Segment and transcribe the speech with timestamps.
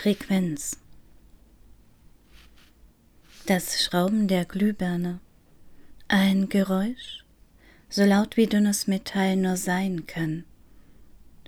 [0.00, 0.78] Frequenz.
[3.44, 5.20] Das Schrauben der Glühbirne.
[6.08, 7.26] Ein Geräusch,
[7.90, 10.44] so laut wie dünnes Metall nur sein kann,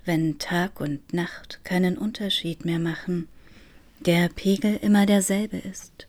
[0.05, 3.27] wenn Tag und Nacht keinen Unterschied mehr machen,
[4.01, 6.07] der Pegel immer derselbe ist,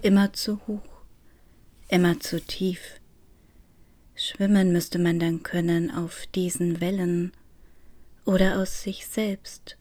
[0.00, 1.02] immer zu hoch,
[1.88, 3.02] immer zu tief.
[4.14, 7.32] Schwimmen müsste man dann können auf diesen Wellen
[8.24, 9.76] oder aus sich selbst.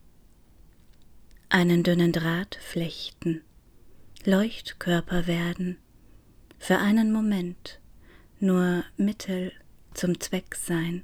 [1.53, 3.41] Einen dünnen Draht flechten,
[4.23, 5.75] Leuchtkörper werden,
[6.57, 7.81] für einen Moment
[8.39, 9.51] nur Mittel
[9.93, 11.03] zum Zweck sein.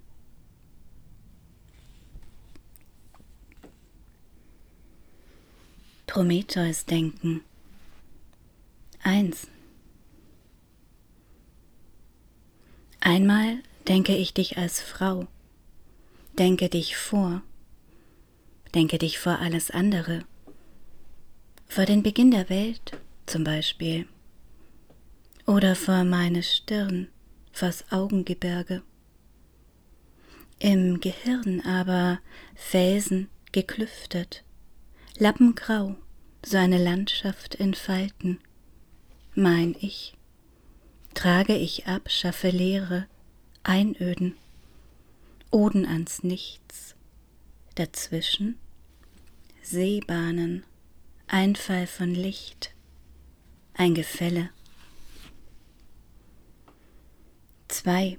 [6.06, 7.42] Prometheus denken.
[9.04, 9.50] Eins.
[13.02, 15.28] Einmal denke ich dich als Frau,
[16.40, 17.42] denke dich vor,
[18.74, 20.24] denke dich vor alles andere,
[21.68, 24.08] vor den Beginn der Welt zum Beispiel,
[25.46, 27.08] oder vor meine Stirn,
[27.52, 28.84] vors Augengebirge.
[30.60, 32.20] Im Gehirn aber
[32.56, 34.44] Felsen geklüftet,
[35.18, 35.96] Lappengrau,
[36.44, 38.40] so eine Landschaft in Falten.
[39.36, 40.16] Mein Ich,
[41.14, 43.08] trage ich ab, schaffe Leere,
[43.64, 44.36] Einöden,
[45.52, 46.96] Oden ans Nichts,
[47.76, 48.58] dazwischen
[49.62, 50.64] Seebahnen,
[51.30, 52.74] Einfall von Licht,
[53.74, 54.50] ein Gefälle.
[57.68, 58.18] Zwei.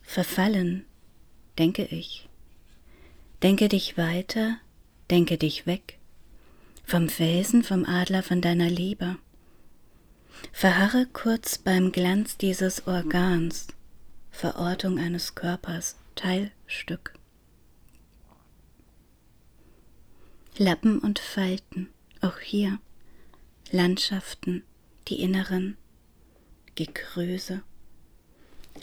[0.00, 0.84] Verfallen,
[1.58, 2.28] denke ich.
[3.42, 4.58] Denke dich weiter,
[5.10, 5.98] denke dich weg.
[6.84, 9.16] Vom Felsen, vom Adler, von deiner Liebe.
[10.52, 13.66] Verharre kurz beim Glanz dieses Organs,
[14.30, 17.19] Verortung eines Körpers, Teilstück.
[20.60, 21.88] Lappen und Falten,
[22.20, 22.80] auch hier,
[23.70, 24.62] Landschaften,
[25.08, 25.78] die inneren,
[26.74, 27.62] Gekröse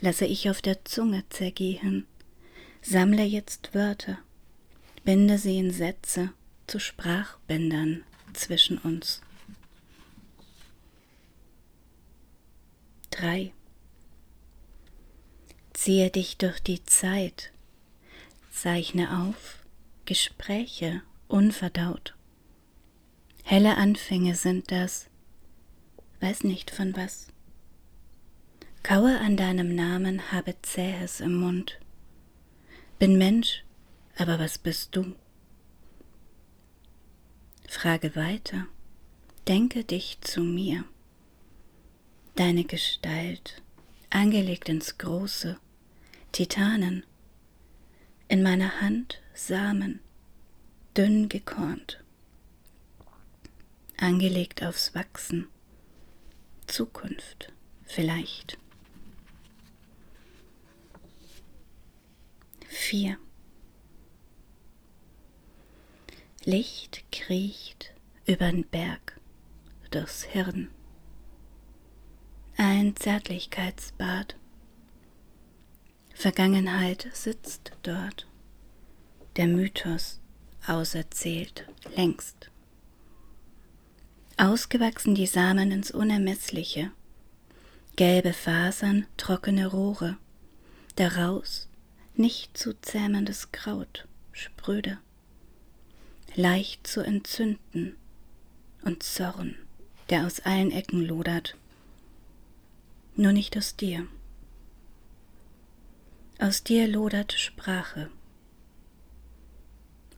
[0.02, 2.08] lasse ich auf der Zunge zergehen,
[2.82, 4.18] sammle jetzt Wörter,
[5.04, 6.34] binde sie in Sätze
[6.66, 8.04] zu Sprachbändern
[8.34, 9.22] zwischen uns.
[13.12, 13.54] 3.
[15.74, 17.52] Ziehe dich durch die Zeit,
[18.50, 19.64] zeichne auf
[20.06, 22.16] Gespräche unverdaut.
[23.44, 25.10] Helle Anfänge sind das,
[26.20, 27.28] weiß nicht von was.
[28.84, 31.80] Kaue an deinem Namen, habe Zähes im Mund.
[33.00, 33.64] Bin Mensch,
[34.18, 35.16] aber was bist du?
[37.68, 38.68] Frage weiter,
[39.48, 40.86] denke dich zu mir.
[42.36, 43.62] Deine Gestalt,
[44.10, 45.60] angelegt ins Große,
[46.32, 47.06] Titanen,
[48.30, 50.00] in meiner Hand Samen,
[50.98, 52.04] dünn gekornt,
[53.98, 55.48] angelegt aufs Wachsen,
[56.66, 57.54] Zukunft
[57.86, 58.58] vielleicht.
[62.68, 63.18] 4.
[66.46, 67.94] Licht kriecht
[68.26, 69.20] übern Berg
[69.92, 70.70] durchs Hirn.
[72.58, 74.36] Ein Zärtlichkeitsbad.
[76.16, 78.28] Vergangenheit sitzt dort.
[79.36, 80.20] Der Mythos
[80.70, 82.50] auserzählt längst.
[84.38, 86.92] Ausgewachsen die Samen ins Unermessliche.
[87.96, 90.18] Gelbe Fasern, trockene Rohre.
[90.96, 91.68] Daraus
[92.16, 94.98] nicht zu zähmendes Kraut, spröde,
[96.36, 97.96] leicht zu entzünden
[98.84, 99.56] und Zorn,
[100.10, 101.56] der aus allen Ecken lodert,
[103.16, 104.08] nur nicht aus dir.
[106.40, 108.10] Aus dir lodert Sprache,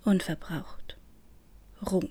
[0.10, 0.98] unverbraucht,
[1.92, 2.02] Ruh.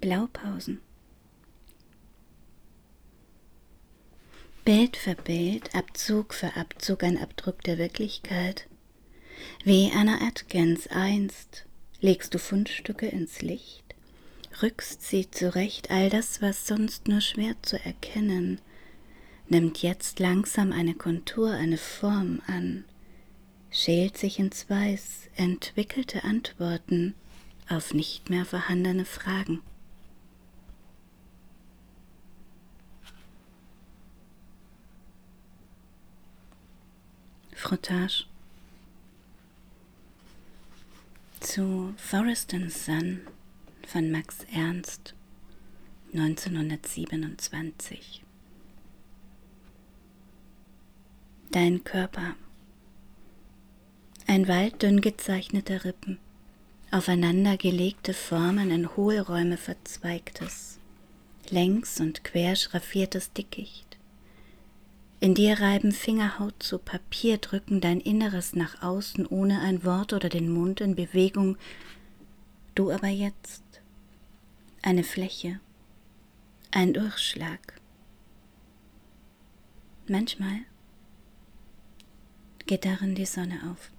[0.00, 0.80] Blaupausen.
[4.64, 8.66] Bild für Bild, Abzug für Abzug ein Abdruck der Wirklichkeit.
[9.62, 11.66] Wie Anna Atkins einst
[12.00, 13.83] legst du Fundstücke ins Licht,
[14.62, 18.60] rückst sie zurecht, all das, was sonst nur schwer zu erkennen,
[19.48, 22.84] nimmt jetzt langsam eine Kontur, eine Form an,
[23.70, 27.14] schält sich ins Weiß, entwickelte Antworten
[27.68, 29.62] auf nicht mehr vorhandene Fragen.
[37.54, 38.24] Frottage.
[41.40, 43.20] Zu Forest and Son
[43.94, 45.14] von Max Ernst
[46.14, 48.24] 1927
[51.52, 52.34] Dein Körper.
[54.26, 56.18] Ein Wald dünn gezeichneter Rippen,
[56.90, 60.80] aufeinander gelegte Formen in Hohlräume verzweigtes,
[61.50, 63.96] längs und quer schraffiertes Dickicht.
[65.20, 70.28] In dir reiben Fingerhaut zu Papier, drücken dein Inneres nach außen, ohne ein Wort oder
[70.28, 71.56] den Mund in Bewegung,
[72.74, 73.62] du aber jetzt
[74.84, 75.60] eine Fläche,
[76.70, 77.80] ein Durchschlag.
[80.06, 80.60] Manchmal
[82.66, 83.90] geht darin die Sonne auf.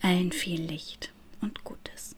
[0.00, 2.16] Allen viel Licht und Gutes.